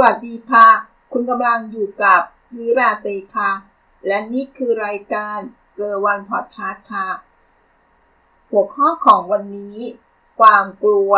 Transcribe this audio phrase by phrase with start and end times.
[0.00, 0.68] วัสดีค่ะ
[1.12, 2.20] คุณกำลังอยู่กับ
[2.56, 3.50] วิราเตค่ะ
[4.06, 5.38] และนี่คือรายการ
[5.74, 7.08] เกอร์วันพอดคาสต์ค่ะ
[8.50, 9.78] หัวข้อของวันนี้
[10.40, 11.12] ความกลัว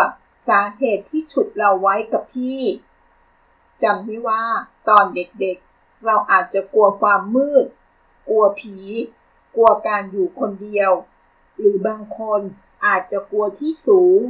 [0.48, 2.60] สาเหตุที่ฉุดเราไว้กับที่
[3.82, 4.44] จำได้ว่า
[4.88, 7.66] ตอนเด็กๆเราอาจจะกลัวความมืด
[8.28, 8.76] กลัวผี
[9.56, 10.90] กลัวการอยู่คนเดียว
[11.58, 12.40] หรือบางคน
[12.86, 14.20] อาจจะกลัวที่สูง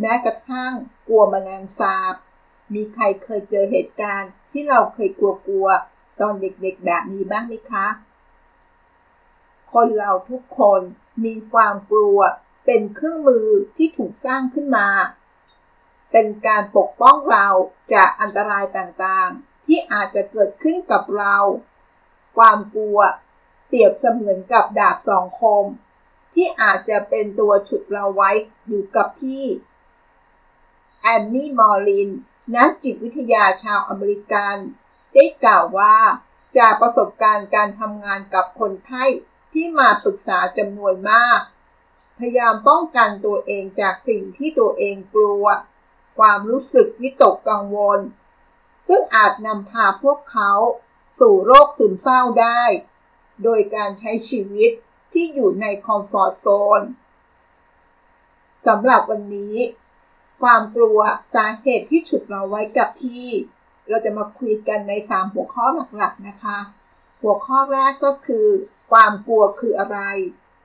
[0.00, 0.72] แม้กระทั่ง
[1.08, 2.14] กลัวแมลงสาบ
[2.74, 7.86] มีใครเคยเจอเหตุการณ์ที่เราเคยกลัวๆตอนเด็กๆแบบนี้บ้างไหมคะ
[9.72, 10.80] คนเราทุกคน
[11.24, 12.18] มีความกลัว
[12.64, 14.88] เป็นเครื่องมือที่ถูกสร้างขึ้นมา
[16.12, 17.46] เป็นการปกป้องเรา
[17.92, 21.36] จากอันตรายต่างๆ ที่อาจจะเกิดขึ้นกับเรา
[22.36, 22.98] ความกลัว
[23.66, 25.64] เปรียบเสมือนกับดาบสองคม
[26.34, 28.30] ที่อาจจะเป็นตัวฉุดเราไว้
[28.66, 29.44] อยู่กับที่
[31.02, 32.10] แอนนี่มอร์ลิน
[32.56, 34.56] นักจิตวิทยาชาวอเมริกัน
[35.14, 35.96] ได้กล่าวว่า
[36.58, 39.04] จากประสบการณ์การทำงานกับคนไข้
[39.52, 41.40] ที่มาปรึกษาจำนวนมาก
[42.18, 45.44] พยายามป้องกันตัวเองจากสิ่งที่ตัวเองกลัว
[46.18, 48.00] ความรู้สึกวิตกกังวล
[48.88, 50.52] ซึ่งอาจนำพาพวกเขา
[51.20, 52.62] สู่โรคซึมเศร้าได้
[53.42, 54.70] โดยการใช้ชีวิต
[55.12, 56.46] ที่อยู่ในคอมฟอร์ทโซ
[56.80, 56.82] น
[58.66, 59.56] สำหรับวันนี้
[60.40, 60.98] ความกลัว
[61.34, 63.26] สาเหตุที่ฉุดเราไว้กับที่
[63.88, 65.64] เราจะมาคุยกันใน 3 หัวข้อ
[65.96, 66.58] หลักๆนะคะ
[67.22, 68.46] หัวข้อแรกก็คือ
[68.90, 69.98] ความกลัวคืออะไร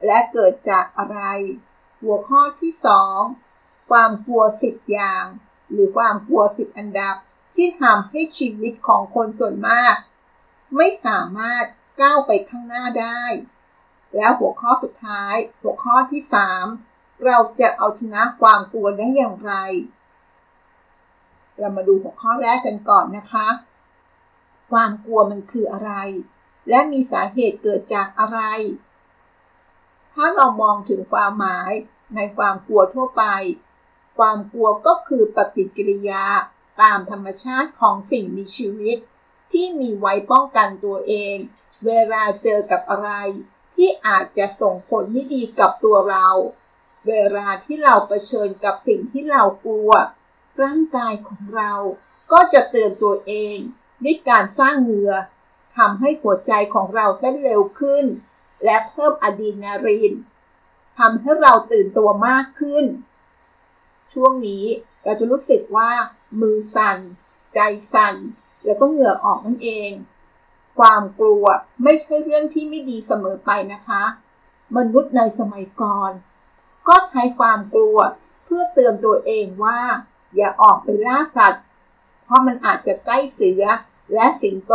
[0.06, 1.20] และเกิดจากอะไร
[2.02, 2.74] หัวข้อที่
[3.32, 5.26] 2 ความกลัว 10 อย่าง
[5.72, 7.16] หรือความกลัว 10 อันดับ
[7.56, 9.96] ที่ทำให้ชีวิตของคนส่วนมาก
[10.76, 11.66] ไม่สามารถ
[12.02, 13.22] ก้าวไปข้างหน้าได้
[14.16, 16.22] แล้วหัวข้อสุดท้าย หัวข้อที่
[16.62, 16.93] 3
[17.26, 19.54] เราจะเอาชนะความกลัวได้อย่างไร
[21.60, 23.48] เรามาดูหัวข้อแรกกันก่อนนะคะ
[24.72, 25.92] ความกลัวมันคืออะไร
[26.70, 28.40] และมีสาเหตุเกิดจากอะไร
[30.14, 31.72] ถ้าเรามองถึงความหมาย
[32.16, 33.24] ในความกลัวทั่วไป
[34.18, 36.24] ความกลัวก็คือปฏิกิริยา
[36.82, 38.98] ตามธรรมชาติของสิ่งมีชีวิต
[39.52, 41.36] ที่มีไว้ป้องกันตัวเอง
[41.86, 43.10] เวลาเจอกับอะไร
[43.76, 46.28] ที่อาจจะส่งผลไม่ดีกับตัวเรา
[47.08, 49.92] เวลาที่เราเผชิญกับสิ่งที่เรากลัว
[50.62, 51.72] ร่างกายของเรา
[52.32, 53.58] ก็จะเตือนตัวเอง
[54.04, 55.14] ด้วยการสร้างเหงื่อ
[55.78, 58.06] ทำให้หัวใจของเราเต้นเร็วขึ้น
[58.64, 60.14] และเพิ่มอะดรีนาลีน
[61.00, 62.86] ทำให้เราตื่นตัวมากขึ้น
[64.14, 64.66] ช่วงนี้
[65.04, 65.92] เราจะรู้สึกว่า
[66.42, 66.98] มือสั่น
[67.54, 67.60] ใจ
[67.94, 68.16] สั่น
[68.66, 69.92] แล้วก็เหงื่อออกนั่นเอง
[70.80, 71.46] ความกลัว
[71.84, 74.04] ไม่ใช่เรื่องที่ไม่ดีเสมอไปนะคะ
[74.78, 76.12] มนุษย์ในสมัยก่อน
[76.88, 77.98] ก็ใช้ความกลัว
[78.44, 79.82] เพื่อเตือนตัวเองว่า
[80.36, 81.64] อย่าออกไปล่าสัตว์
[82.24, 83.64] เพราะมันอาจจะใกล้เสือ
[84.14, 84.74] และสิงโต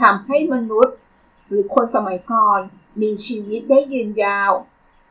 [0.00, 0.96] ทำให้มนุษย์
[1.46, 2.60] หรือคนสมัยก่อน
[3.02, 4.52] มีชีวิตได้ยืนยาว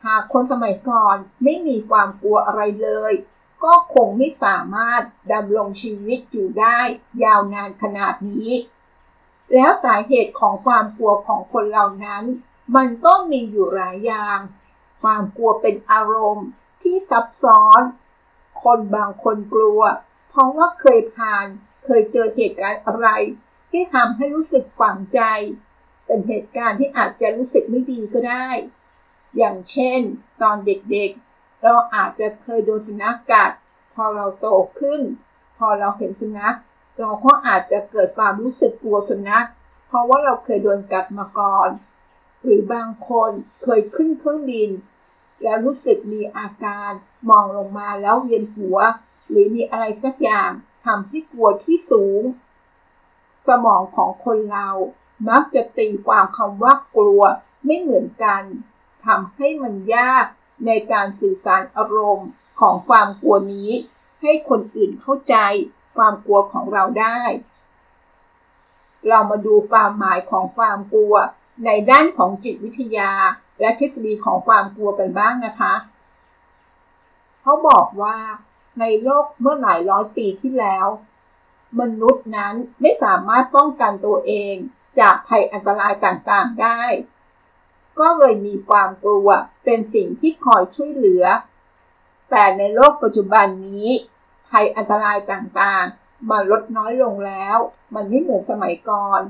[0.04, 3.12] หากคนสมัยก่อนไม่มีความกลัวอะไรเลย
[3.64, 6.78] ก็คงไม่สามารถดำรงชีวิตอยู่ได้
[7.24, 8.50] ยาวนานขนาดนี้
[9.54, 12.24] แล้วสาเหตุของความกลัวของคนเหล่านั้น
[12.76, 14.38] มันก็มีอยู่หลายอย่าง
[15.02, 16.46] ความกลัวเป็นอารมณ์
[16.82, 17.80] ที่ซับซ้อน
[18.62, 19.80] คนบางคนกลัว
[20.28, 21.46] เพราะว่าเคยผ่าน
[21.84, 23.08] เคยเจอเหตุการณ์อะไร
[23.70, 25.20] ที่ทำให้รู้สึกฝังใจ
[26.06, 28.48] เป็นเหตุการณ์ที่อาจจะรู้สึกไม่ดีก็ได้
[29.36, 30.00] อย่างเช่น
[30.42, 33.50] ตอนเด็กๆ เราอาจจะเคยโดนสุนัขกัด
[33.94, 34.46] พอเราโต
[34.80, 35.00] ขึ้น
[35.58, 36.56] พอเราเห็นสุนัข
[36.98, 39.46] เราก็อาจจะเกิดความรู้สึกกลัวสุนัข
[39.86, 41.68] เพราะว่าเราเคยโดนกัดมาก่อน
[42.42, 43.30] หรือบางคน
[43.62, 44.70] เคยขึ้นเครื่องบิน
[45.42, 46.90] แล้วรู้สึกมีอาการ
[47.30, 48.78] มองลงมาแล้วเวียนหัว
[49.28, 50.50] หรือมีอะไรสักอย่าง
[50.84, 52.22] ทำให้กลัวที่สูง
[53.48, 54.68] สมองของคนเรา
[55.28, 57.22] มักจะตีความคำว่ากลัว
[57.64, 58.42] ไม่เหมือนกัน
[59.06, 60.26] ทำให้มันยาก
[60.66, 62.28] ในการสื่อสารอารมณ์
[62.60, 63.70] ของความกลัวนี้
[64.22, 65.36] ให้คนอื่นเข้าใจ
[65.96, 67.20] ความกลัวของเราได้
[69.08, 71.14] เรามาดูความหมายของความกลัว
[71.64, 73.10] ในด้านของจิตวิทยา
[73.60, 75.74] และทฤษฎีของความกลัวกันบ้างนะคะ
[77.42, 78.16] เขาบอกว่า
[78.80, 80.86] ในโลกเมื่อหลายร้อยปีที่แล้ว
[81.80, 84.54] มนุษย์นั้นไม่สามารถป้องกันตัวเอง
[84.98, 86.82] จากภัยอันตรายต่างๆได้
[88.00, 89.28] ก็เลยมีความกลัว
[89.64, 91.24] เป็นสิ่งที่คอยช่วยเหลือ
[92.30, 93.88] แต่ในโลกปัจจุบันนี้
[94.50, 97.58] ภัยอันตรายต่างๆมันลดน้อยลงแล้ว
[97.94, 99.20] มันไม่เหมือนสมัยก่อน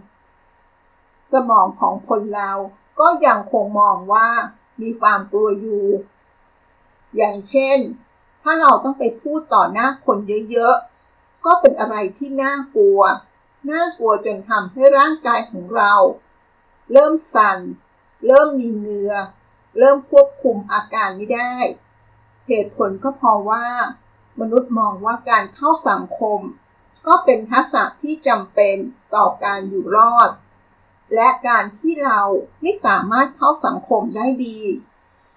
[1.32, 2.50] สมองของคนเรา
[3.00, 4.28] ก็ยังคงมองว่า
[4.80, 5.86] มีความกลัวอยู่
[7.16, 7.78] อย่างเช่น
[8.42, 10.18] ถ้าเราต้องไปพูดต่อหน้าคน
[10.50, 13.00] เยอะๆ ก็เป็นอะไรที่น่ากลัว
[13.70, 15.94] น่ากลัวจนทำให้ร่างกายของเรา
[16.92, 17.58] เริ่มสั่น
[18.26, 19.12] เริ่มมีเนื้อ
[19.78, 21.54] เริ่มควบคุมอาการไม่ได้
[22.48, 23.66] เหตุผลก็เพราะว่า
[24.40, 26.40] มนุษย์มองว่าการเข้าสังคม
[27.06, 28.76] ก็เป็นทักษะที่จำเป็น
[29.14, 30.30] ต่อการอยู่รอด
[31.14, 32.20] และการที่เรา
[32.60, 34.60] ไม่สามารถเข้าสังคมได้ดี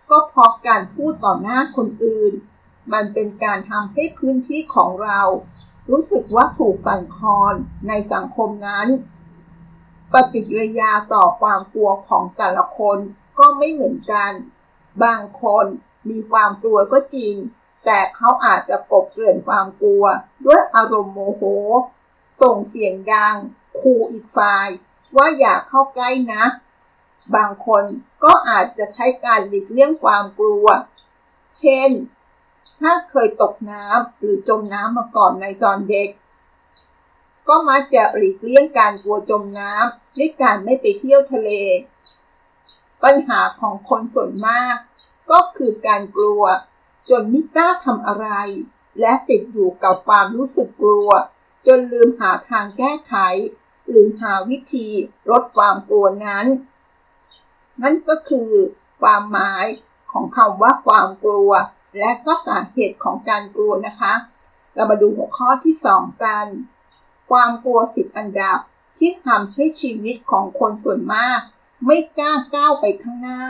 [0.09, 2.33] ก็เพราะการพูดต่อหน้าคนอื่น
[2.93, 5.21] มันเป็นการทำให้พื้นที่ของเรา
[5.91, 7.53] รู้สึกว่าถูกสั่นคลอน
[7.87, 8.87] ในสังคมนั้น
[10.13, 12.97] ปฏิกิริยาต่อความกลัวของแต่ละคน
[13.39, 14.31] ก็ไม่เหมือนกัน
[15.03, 15.65] บางคน
[16.09, 17.33] มีความกลัวก็จริง
[17.85, 20.03] แต่เขาอาจจะกบเกลื่อนความกลัว
[20.45, 21.43] ด้วยอารมณ์โมโห
[22.41, 23.35] ส่งเสียงดัง
[23.79, 24.67] ขู่อีกฝ่าย
[25.17, 26.43] ว่าอย่าเข้าใกล้นะ
[27.35, 27.83] บางคน
[28.23, 30.67] ก็อาจจะใช้การหลีกเลี่ยงความกลัว
[31.59, 31.91] เช่น
[32.79, 36.09] ถ้าเคยตกน้ำหรือจมน้ำมาก่อนในตอนเด็ก
[37.47, 41.49] ก็มักจะหลีกเลี่ยงการกลัวจมน้ำด้วยการไม่ไปเที่ยวทะเล
[43.03, 44.75] ปัญหาของคนส่วนมาก
[45.31, 46.43] ก็คือการกลัว
[47.09, 48.27] จนไม่กล้าทำอะไร
[48.99, 51.09] และติดอยู่กับความรู้สึกกลัว
[51.67, 53.15] จนลืมหาทางแก้ไข
[53.89, 54.87] หรือหาวิธี
[55.29, 56.45] ลดความกลัวนั้น
[57.81, 58.49] นั่นก็คือ
[59.01, 59.65] ความหมาย
[60.11, 61.51] ของคำว่าความกลัว
[61.99, 64.13] และก็สาเหตุของการกลัวนะคะ
[64.73, 66.47] เรามาดูหัวข้อที่ 2 กัน
[67.31, 68.59] ความกลัวสิบอันดับ
[68.99, 71.39] ที่ทำให้ชีวิตของคนส่วนมาก
[71.85, 73.41] ไม่กล้าก้าวไปข้างหน้า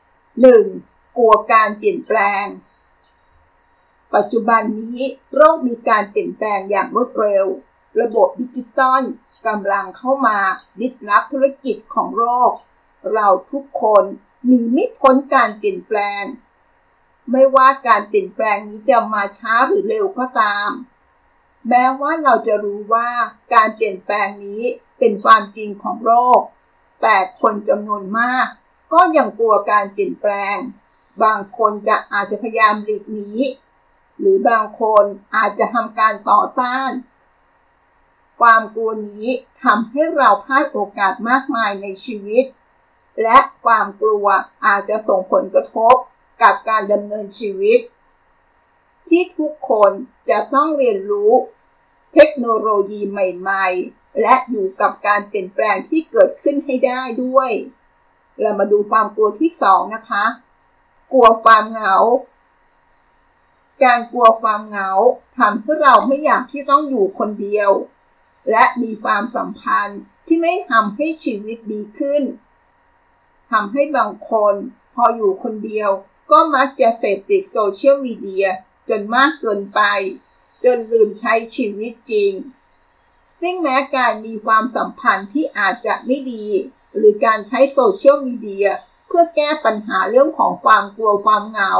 [0.00, 1.16] 1.
[1.16, 2.46] กลัวการเปลี่ยนแปลง
[4.14, 4.98] ปัจจุบันนี้
[5.34, 7.46] โลกมีการเปลี่ยนแปลงอย่างรวดเร็ว
[8.00, 9.02] ระบบดิจิตอล
[9.46, 10.38] กำลังเข้ามา
[10.80, 12.52] ดิดรับธุรกิจของโลก
[13.14, 14.04] เราทุกคน
[14.46, 16.24] หนีไม่พ้นการเปลี่ยนแปลง
[17.30, 20.70] ไม่ว่าการเปลี่ยนแปลงนี้จะมาช้าหรือเร็วก็ตาม
[21.68, 23.08] แม้ว่าเราจะรู้ว่า
[23.54, 24.62] การเปลี่ยนแปลงนี้
[24.98, 26.40] เป็นความจริงของโลก
[27.02, 28.46] แต่คนจำนวนมาก
[28.92, 30.56] ก็ยังกลัวการเปลี่ยนแปลง
[31.22, 33.30] บางคนจะอาจจะพยายามหลีกหนี
[34.18, 35.04] หรือบางคน
[35.36, 36.90] อาจจะทำการต่อต้าน
[38.42, 39.28] ความกลัวนี้
[39.64, 42.44] ทำให้เราพลาดโอกาสมากมายในชีวิต
[43.22, 44.26] และความกลัว
[44.66, 45.94] อาจจะส่งผลกระทบ
[46.42, 47.80] กับการดำเนินชีวิต
[49.08, 49.90] ที่ทุกคน
[50.30, 51.32] จะต้องเรียนรู้
[52.14, 57.50] เทคโนโลยีใหม่ ๆ และอยู่กับการเปลี่ยนแปลงที่เกิดขึ้นให้ได้ด้วย
[58.40, 60.24] เรามาดูความกลัวที่สองนะคะ
[61.12, 61.96] กลัวความเหงา
[63.84, 64.90] การกลัวความเหงา
[65.38, 67.70] ทำให้เราไม่อยากที่ต้องอยู่คนเดียว
[68.50, 72.22] และมีความสัมพันธ์ที่ไม่ทำให้ชีวิตดีขึ้น
[73.50, 74.54] ทำให้บางคน
[74.94, 75.90] พออยู่คนเดียว
[76.30, 78.46] ก็มักจะเสพติดโซเชียลมีเดีย
[78.88, 79.80] จนมากเกินไป
[80.64, 82.32] จนลืมใช้ชีวิตจริง
[83.40, 86.46] ซึ่งแม้การมีความสัมพันธ์ที่อาจจะไม่ดี
[86.96, 88.66] หรือการใช้โซเชียลมีเดีย
[89.06, 91.74] เพื่อแก้ปัญหาเรื่องของความกลัวความเหงา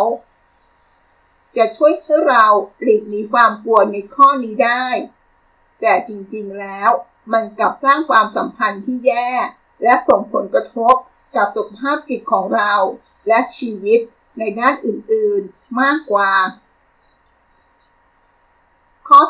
[1.57, 2.47] จะช่วยให้เรา
[2.83, 4.87] หลีกหนีความกลัวในข้อนี้ได้
[5.83, 6.91] แต่จริงๆแล้ว
[7.33, 9.29] มันกลับสร้างความสัมพันธ์ที่แย่
[9.83, 10.95] และส่งผลกระทบ
[11.37, 12.73] กับสุขภาพจิตของเรา
[13.29, 14.01] และชีวิต
[14.39, 16.33] ในด้านอื่นๆมากกว่า
[19.09, 19.21] ข้อ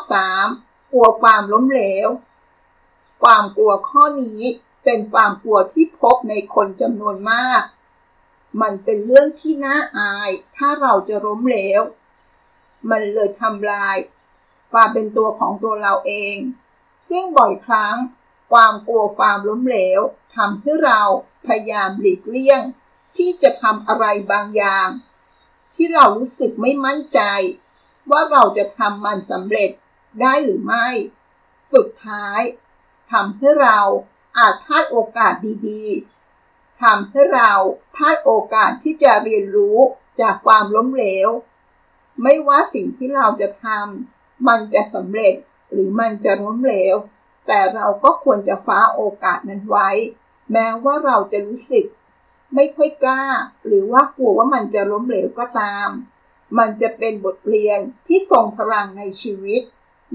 [0.41, 0.91] 3.
[0.91, 2.07] กลัวความล้มเหลว
[3.23, 4.41] ความกลัวข้อนี้
[4.83, 7.61] เป็นความกลัวที่พบในคนจำนวนมาก
[8.61, 11.81] มันเป็นเรื่องที่น่าอายถ้าเราจะล้มเหลว
[12.89, 13.97] มันเลยทำลาย
[14.73, 16.37] ความเป็นตัวของตัวเราเอง
[17.09, 17.95] ซึ่งบ่อยครั้ง
[18.51, 19.99] ความกลัวความล้มเหลว
[20.35, 21.01] ทำให้เรา
[21.47, 22.61] พยายามหลีกเลี่ยง
[23.17, 24.89] ที่จะทำอะไรบางอย่าง
[25.75, 27.19] ที่เรารู้สึกไม่มั่นใจ
[28.11, 29.71] ว่าเราจะทำมันสำเร็จ
[30.21, 30.87] ได้หรือไม่
[31.73, 32.41] สุดท้าย
[33.11, 33.79] ทำให้เรา
[34.37, 35.33] อาจพลาดโอกาส
[35.67, 37.51] ดีๆทำให้เรา
[37.95, 39.77] พลาดโอกาสที่จะเรียนรู้
[40.21, 41.29] จากความล้มเหลว
[42.23, 45.33] ไม่ว่าสิ่งที่เราจะทำ มันจะสำเร็จ
[45.71, 46.95] หรือมันจะล้มเหลว
[47.47, 49.89] แต่เราก็ควรจะฟ้าโอกาสนั้นไว้
[50.51, 51.85] แม้ว่าเราจะรู้สึก
[52.55, 53.23] ไม่ค่อยกล้า
[53.65, 55.89] หรือว่ากลัวว่ามันจะล้มเหลวก็ตาม
[56.57, 59.61] มันจะเป็นบทเรียนที่ทรงพลังในชีวิต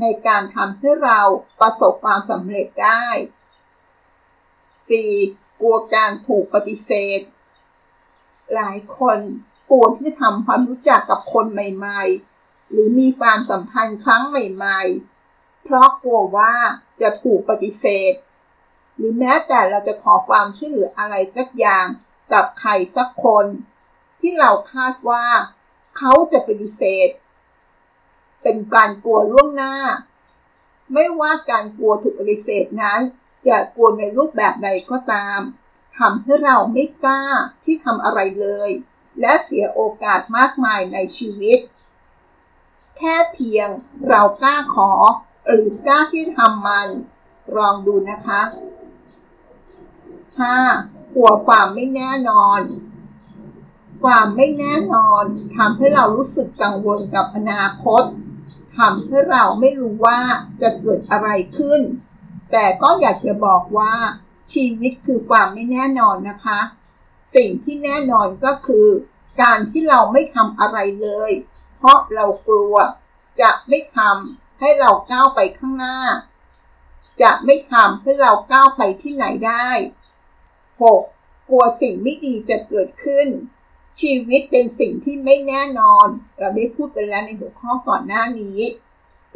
[0.00, 1.20] ในการทำให้เรา
[1.61, 3.06] ประสบความสำเร็จได้
[4.35, 5.61] 4.
[5.61, 7.20] กลัวการถูกปฏิเสธ
[8.54, 9.18] หลายคน
[9.70, 12.38] กลัวที่จะทำความรู้จักกับคนใหม่ ๆ
[12.71, 16.55] หรือมีความสัมพันธ์ครั้งใหม่ๆ เพราะกลัวว่า
[17.01, 18.13] จะถูกปฏิเสธ
[18.97, 21.87] หรือแม้แต่เราจะขอความช่วยเหลืออะไรสักอย่าง
[22.33, 23.47] กับใครสักคน
[24.21, 25.27] ที่เราคาดว่า
[25.99, 27.09] เขาจะปฏิเสธ
[28.43, 29.75] เป็นการกลัวล่วงหน้า
[30.93, 33.01] ไม่ว่าการกลัวถูกปฏิเสธนั้น
[33.49, 35.41] จะกลัวในรูปแบบใดก็ตาม
[35.99, 37.23] ทำให้เราไม่กล้า
[37.65, 38.71] ที่ทำอะไรเลย
[39.21, 41.59] และเสียโอกาสมากมายในชีวิต
[42.99, 43.69] แค่เพียง
[44.09, 44.90] เรากล้าขอ
[45.49, 46.88] หรือกล้าที่ทำมัน
[47.57, 48.40] ลองดูนะคะ
[50.38, 51.14] 5.
[51.14, 52.61] กลัวความไม่แน่นอน
[54.02, 55.25] ความไม่แน่นอน
[55.57, 58.02] ทำให้เรารู้สึกกังวลกับอนาคต
[58.78, 60.21] ทำให้เราไม่รู้ว่า
[60.62, 61.81] จะเกิดอะไรขึ้น
[62.52, 63.95] แต่ก็อยากจะบอกว่า
[64.52, 66.61] ชีวิตคือความไม่แน่นอนนะคะ
[67.37, 68.87] สิ่งที่แน่นอนก็คือ
[69.43, 71.33] การที่เราไม่ทำอะไรเลย
[71.78, 72.75] เพราะเรากลัว
[73.40, 75.99] จะไม่ทำให้เราก้าวไปข้างหน้า
[77.23, 79.68] จะไม่ทำให้เราก้าวไปที่ไหนได้
[80.78, 81.49] 6.
[81.49, 83.28] กลัวสิ่งไม่ดีจะเกิดขึ้น
[84.00, 86.06] ชีวิตเป็นสิ่งที่ไม่แน่นอน
[86.38, 88.61] เราได้พูดไปแล้วในหัวข้อก่อนหน้านี้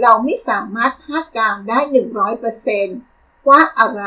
[0.03, 1.79] เราไม่สามารถคาดการได้
[2.63, 4.05] 100%ว่าอะไร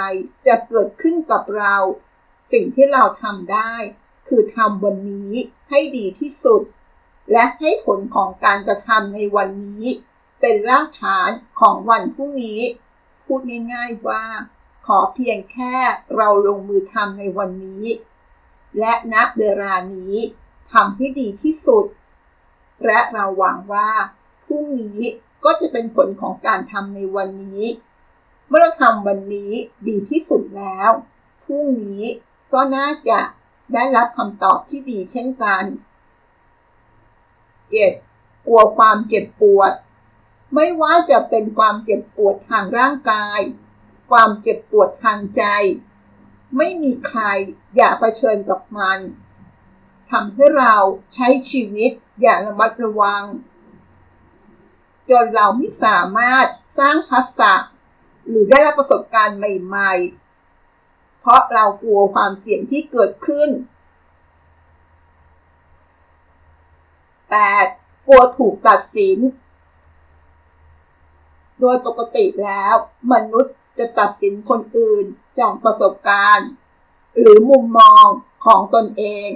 [0.47, 1.75] จะเกิดขึ้นกับเรา
[2.51, 3.73] สิ่งที่เราทำได้
[4.27, 5.33] คือทำวันนี้
[5.69, 6.61] ให้ดีที่สุด
[7.32, 9.86] และให้ผลของการกระทำในวันนี้
[10.39, 11.29] เป็นรากฐาน
[11.60, 12.62] ของวันพรุ่งนี้
[13.25, 13.41] พูด
[13.74, 14.24] ง่ายๆว่า
[14.86, 15.75] ขอเพียงแค่
[16.15, 17.86] เราลงมือทำในวันนี้
[18.79, 20.15] และณเวลานี้
[20.74, 21.86] ทำให้ดีที่สุด
[22.86, 23.89] และเราหวังว่า
[24.46, 25.00] พรุ่งนี้
[25.44, 27.63] ก็จะเป็นผลของการทำในวันนี้
[28.48, 29.51] เมื่อเราทำวันนี้
[29.88, 30.89] ดีที่สุดแล้ว
[31.44, 32.03] พรุ่งนี้
[32.53, 33.20] ก็น่าจะ
[33.74, 35.63] ได้รับคำตอบที่ดีเช่นกัน
[37.72, 38.45] 7.
[38.48, 39.72] กลัวความเจ็บปวด
[40.53, 43.39] ไม่ว่าจะเป็นความเจ็บปวดทางร่างกาย
[44.12, 45.43] ความเจ็บปวดทางใจ
[46.57, 47.22] ไม่มีใคร
[47.75, 49.00] อยากเผชิญกับมัน
[50.12, 50.75] ทำให้เรา
[51.13, 51.91] ใช้ชีวิต
[52.22, 53.24] อย่างระมัดระวัง
[55.10, 57.53] จนเราไม่สามารถสร้างทักษะ
[58.27, 59.93] หรือได้รับประสบการณ์ใหม่
[60.57, 63.50] ๆ เพราะเรากลัวความเสี่ยงที่เกิดขึ้น
[67.34, 68.08] 8.
[68.08, 69.20] กลัวถูกตัดสิน
[71.60, 72.74] โดยปกติแล้ว
[73.12, 75.05] มนุษย์จะตัดสินคนอื่น
[75.39, 76.50] จากประสบการณ์
[77.20, 78.05] หรือมุมมอง
[78.46, 79.29] ของตนเอง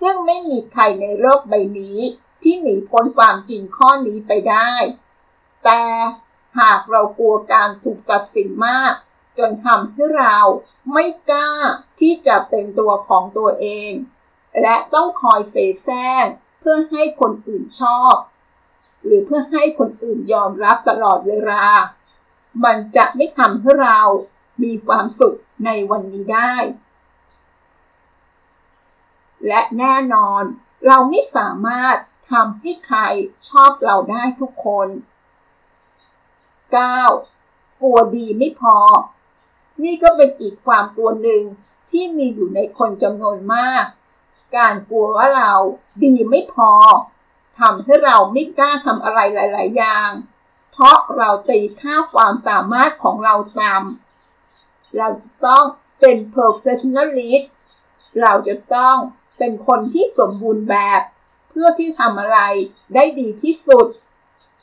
[0.00, 1.98] ซึ่งไม่มีใครในโลกใบนี้
[2.42, 4.72] ที่หนีพ้นความจริงข้อนี้ไปได้
[5.64, 5.82] แต่
[6.58, 8.94] หากเรากลัวการถูกตัดสินมาก
[9.38, 10.38] จนทำให้เรา
[10.92, 11.50] ไม่กล้า
[12.00, 13.92] ที่จะเป็นตัวของตัวเอง
[14.60, 16.24] และต้องคอยเสแสร้ง
[16.58, 18.14] เพื่อให้คนอื่นชอบ
[19.04, 21.64] หรือเพื่อให้คนอื่นยอมรับตลอดเวลา
[22.64, 24.00] มันจะไม่ทำให้เรา
[24.62, 26.54] มีความสุขในวันนี้ได้
[29.46, 30.42] และแน่นอน
[30.86, 31.96] เราไม่สามารถ
[32.30, 33.00] ทำให้ใคร
[33.48, 34.88] ชอบเราได้ทุกคน
[36.54, 37.80] 9.
[37.80, 38.76] กลัวดีไม่พอ
[39.82, 41.42] นี่ก็เป็นอีกความกลัวหนึ่ง
[41.90, 43.84] ที่มีอยู่ในคนจำนวนมาก
[44.56, 45.52] การกลัวว่าเรา
[46.04, 46.72] ดีไม่พอ
[47.60, 50.10] ทำให้เราไม่กล้าทำอะไรหลาย ๆ อย่าง
[50.72, 55.64] เพราะเราตีค่าความสามารถของเราต่ำเราจะต้อง
[56.00, 57.46] เป็น perfectionist
[58.20, 58.96] เราจะต้อง
[59.38, 61.02] เป็นคนที่สมบูรณ์แบบ
[61.48, 62.38] เพื่อที่ทำอะไร
[62.94, 63.86] ได้ดีที่สุด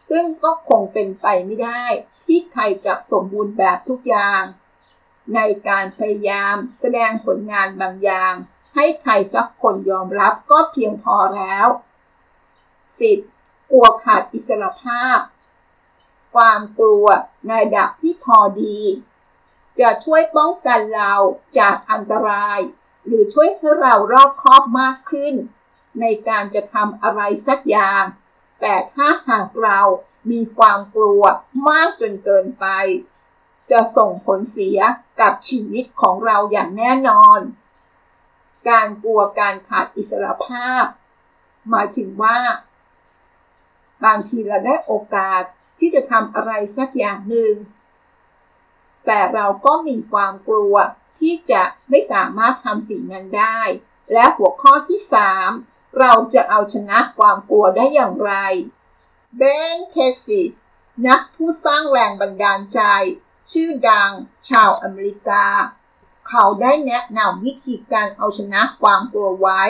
[0.10, 1.84] ซึ่งก็คงเป็นไปไม่ได้
[2.25, 4.42] ที่ใครจะสมบูรณ์แบบทุกอย่าง
[5.36, 8.34] ในการพยายามแสดงผลงานบางอย่าง
[8.75, 11.67] ให้ใครสักคนยอมรับก็เพียงพอแล้ว
[12.89, 13.72] 10.
[13.72, 15.20] กลัวขาดอิสรภาพ
[16.36, 17.08] ความกลัว
[17.48, 18.79] ในดับที่พอดี
[19.79, 21.13] จะช่วยป้องกันเรา
[21.58, 22.60] จากอันตราย
[23.05, 25.34] หรือช่วยให้เรารอบคอบมากขึ้น
[26.01, 28.03] ในการจะทำอะไรสักอย่าง
[28.62, 29.79] แต่ถ้าหากเรา
[30.32, 31.24] มีความกลัว
[31.67, 32.65] มากจนเกินไป
[33.72, 34.79] จะส่งผลเสีย
[35.22, 37.39] กับชีวิตของเราอย่างแน่นอน
[38.69, 40.86] การกลัวการขาดอิสรภาพ
[41.69, 42.39] หมายถึงว่า
[44.05, 45.41] บางทีเราได้โอกาส
[45.79, 47.53] ที่จะทำอะไรสักอย่างหนึ่ง
[49.05, 50.75] แต่เราก็มีความกลัว
[51.19, 53.62] ที่จะไม่สามารถทำสิ่งนั้นได้
[54.13, 55.00] และหัวข้อที่
[55.48, 58.34] 3 เราจะเอาชนะความกลัวได้อย่างไร
[59.38, 59.41] เบ
[59.75, 59.95] นเค
[60.25, 60.43] สิ
[61.07, 62.81] นักผู้สร้างแรงบันดาลใจ
[63.51, 64.12] ชื่อดัง
[64.50, 65.45] ชาวอเมริกา
[66.29, 69.63] เขาได้แนะนำวิธีการเอาชนะความกลัวไว้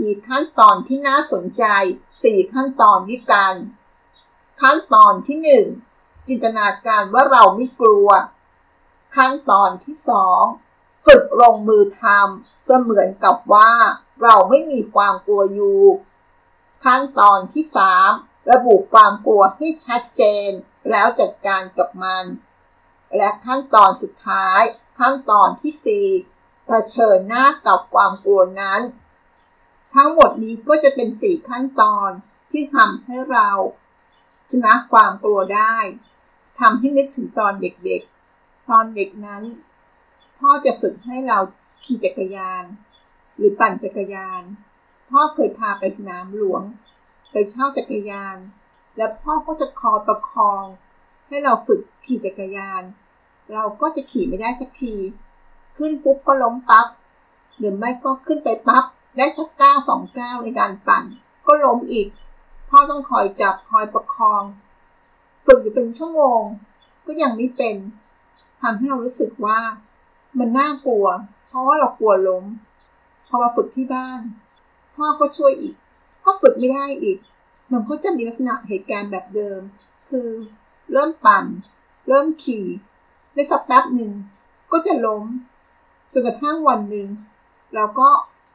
[0.00, 1.64] มีขั้นตอนที่น่าสนใจ
[2.12, 3.54] 4 ขั้นตอนด้วยกัน
[4.60, 5.66] ขั้นตอนที่หนึ่ง
[6.28, 8.08] จินตนาการว่าเราไม่กลัว
[9.16, 10.42] ขั้นตอนที่สอง
[11.06, 13.72] ฝึกลงมือทำเสมือนกับว่า
[14.22, 15.82] เราไม่มีความกลัวอยู่
[16.84, 18.10] ขั้นตอนที่สาม
[18.50, 20.50] ระบุความกลัวให้ชัดเจน
[20.90, 22.24] แล้วจัดการกับมัน
[23.16, 24.62] และขั้นตอนสุดท้าย
[24.98, 28.80] ขั้นตอนที่4เผชิญหน้ากับความกลัวนั้น
[29.94, 32.10] ทั้งหมดนี้ก็จะเป็น 4 ขั้นตอน
[32.50, 33.48] ที่ทำให้เรา
[34.50, 35.76] ชนะความกลัวได้
[36.60, 39.42] ทำให้นึกถึงตอนเด็กๆ ตอนเด็กนั้น
[40.38, 41.38] พ่อจะฝึกให้เรา
[41.84, 42.64] ขี่จักรยาน
[43.36, 44.42] หรือปั่นจักรยาน
[45.10, 46.62] พ่อเคยพาไปสนามหลวง
[47.32, 48.36] ไปเช่าจักรยาน
[48.96, 50.64] แล้วพ่อก็จะคอยประคอง
[51.28, 52.82] ให้เราฝึกขี่จักรยาน
[53.52, 54.94] เราก็จะขี่ไม่ได้สักที
[55.76, 56.86] ขึ้นปุ๊บก็ล้มปั๊บ
[57.58, 58.84] หรือไม่ก็ขึ้นไปปั๊บ
[59.16, 61.04] ได้สักก้าวสองก้าวในการปั่น
[61.46, 62.08] ก็ล้มอีก
[62.68, 64.42] พ่อต้องคอยจับคอยประคอง
[65.46, 66.40] ฝึกอยู่เป็นชั่วโมง
[67.06, 67.76] ก็ยังไม่เป็น
[68.60, 69.60] ทำให้เรารู้สึกว่า
[70.38, 71.06] มันน่ากลัว
[71.48, 72.44] เพราะว่าเรากลัวล้ม
[73.26, 74.20] พอมาฝึกที่บ้าน
[74.96, 75.74] พ่อก็ช่วยอีก
[76.24, 77.18] ก็ฝึกไม่ได้อีก
[77.72, 79.60] มันก็จะมีลักษณะเหตุการณ์แบบเดิม
[80.10, 80.28] คือ
[80.92, 81.44] เริ่มปั่น
[82.08, 82.66] เริ่มขี่
[83.34, 84.12] ได้สักแป๊บหนึ่ง
[84.72, 85.24] ก็จะล้ม
[86.12, 87.08] จนกระทั่งวันหนึ่ง
[87.74, 88.08] เราก็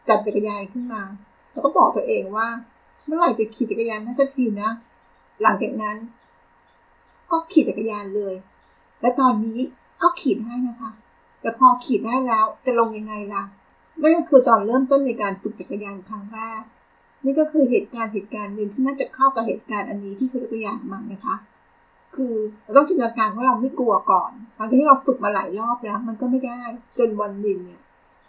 [0.07, 1.03] จับจักรยานขึ้นมา
[1.51, 2.47] แล้วก็บอกตัวเองว่า
[3.05, 4.71] เมื่อไหร่จะขี่จักรยานได้สักทีนะ
[5.41, 5.97] หลังจากนั้น
[7.31, 8.35] ก็ขี่จักรยานเลย
[9.01, 9.59] และตอนนี้
[10.01, 10.91] ก็ขี่ได้นะคะ
[11.41, 13.43] แต่พอขี่ได้แล้วจะลงยังไงล่ะ
[14.01, 16.61] นั่นก็คือตอนเริ่มต้นในการฝึกจักรยานครั้งแรก
[17.25, 21.35] นี่ก็คือเหตุการณ์เหตุการณ์หนึ่งที่น่าจะเข้ากับเหตุการณ์อันนี้ที่คือตัวอย่างมานะคะ
[22.15, 22.33] คือ
[22.63, 26.61] เราต้องจินตนาการว่าเราไม่กลัวก่อน หลังจากที่เราฝึกมาหลายรอบแล้ว มันก็ไม่ได้
[26.99, 27.81] จนวันหนึ่งเนี่ย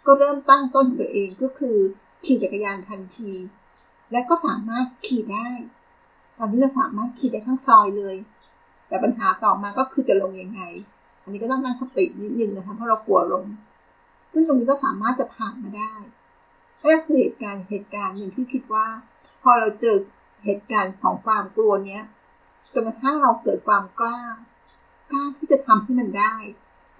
[0.05, 1.77] ก็เริ่มตั้งต้นตัวเองก็คือ
[2.25, 3.31] ขี่จักรยานทันที
[4.11, 5.49] และก็สามารถขี่ได้
[6.37, 8.15] ตอนนี้เราสามารถขี่ได้ทั้งซอยเลย
[8.87, 10.61] แต่ปัญหาต่อมาก็คือจะลงยังไง
[11.23, 13.45] อันนี้ก็ต้องตั้งสตินิดนึงนะคะเพราะเรากลัวลง
[14.31, 15.93] ซึ่งตรงนี้ก็สามารถจะผ่านมาได้
[16.81, 18.87] นั่นก็คือเหตุการณ์เหตุการณ์หนึ่งที่คิดว่า
[19.43, 19.97] พอเราเจอ
[20.45, 22.03] เหตุการณ์ของความกลัวเนี้ย
[22.73, 24.21] จนกระทั่งเราเกิดความกล้า
[25.11, 26.33] กล้าที่จะทำให้มันได้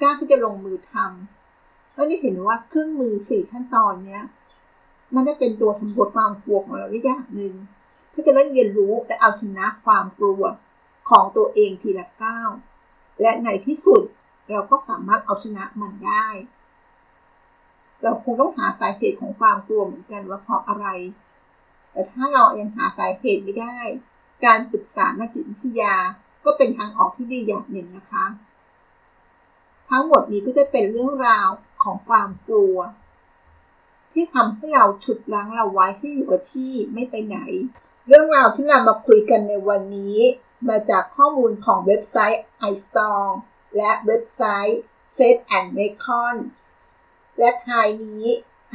[0.01, 4.23] กล้าที่จะลงมือทำแล้วนี่เห็นว่าเครื่องมือสี่ขั้นตอนเนี้ย
[5.15, 7.53] มันจะเป็นตัวทำบทความกลัวของเราได้อย่างหนึ่ง
[8.09, 10.43] เพื่อจะได้เรียนรู้และเอาชนะความกลัว
[11.09, 12.49] ของตัวเองทีละก้าว
[13.21, 14.01] และในที่สุด
[14.49, 16.27] เราก็สามารถเอาชนะมันได้
[18.01, 20.87] เราคงต้องหาสาเหตุของความกลัวเหมือนกันว่าเพราะอะไร
[21.91, 23.77] แต่ถ้าเรายังหาสาเหตุไม่ได้
[24.45, 25.95] การปรึกษานักจิตวิทยา
[26.45, 28.25] ก็เป็นทางออกที่ดีอย่างหนึ่งนะคะ
[29.89, 31.49] ทั้งหมดนี้ก็จะเป็นเรื่องราว
[31.83, 32.77] ของความกลัว
[34.11, 37.37] ที่ทำให้เราฉุดรั้งเราไว้ให้อยู่กับที่ไม่ไปไหน
[38.07, 40.19] เรื่องราวที่เรามาคุยกันในวันนี้
[40.69, 43.31] มาจากข้อมูลของเว็บไซต์ iStorm
[43.77, 44.79] และเว็บไซต์
[45.17, 46.35] Set and Recon
[47.39, 48.25] และท้ายนี้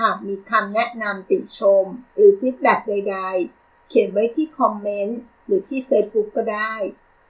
[0.00, 3.18] หากมีคำแนะนำติชม หรือฟีดแบ็ใด
[3.52, 6.74] ๆ เขียนไว้ที่คอมเมนต์ หรือที่ Facebook ก็ได้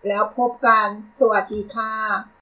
[0.09, 0.87] แล้วพบกัน
[1.21, 2.36] สวัสดีค่ะ